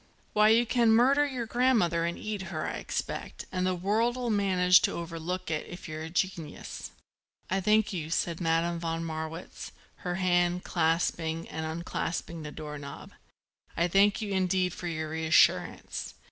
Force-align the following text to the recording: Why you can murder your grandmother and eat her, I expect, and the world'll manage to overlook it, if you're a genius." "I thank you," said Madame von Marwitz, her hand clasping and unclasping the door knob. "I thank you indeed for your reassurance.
Why 0.33 0.49
you 0.49 0.65
can 0.65 0.91
murder 0.91 1.27
your 1.27 1.45
grandmother 1.45 2.05
and 2.05 2.17
eat 2.17 2.49
her, 2.49 2.65
I 2.65 2.77
expect, 2.77 3.45
and 3.51 3.67
the 3.67 3.75
world'll 3.75 4.31
manage 4.31 4.81
to 4.81 4.93
overlook 4.93 5.51
it, 5.51 5.67
if 5.67 5.87
you're 5.87 6.01
a 6.01 6.09
genius." 6.09 6.89
"I 7.51 7.61
thank 7.61 7.93
you," 7.93 8.09
said 8.09 8.41
Madame 8.41 8.79
von 8.79 9.05
Marwitz, 9.05 9.71
her 9.97 10.15
hand 10.15 10.63
clasping 10.63 11.47
and 11.49 11.67
unclasping 11.67 12.41
the 12.41 12.51
door 12.51 12.79
knob. 12.79 13.11
"I 13.77 13.87
thank 13.87 14.23
you 14.23 14.31
indeed 14.33 14.73
for 14.73 14.87
your 14.87 15.09
reassurance. 15.11 16.15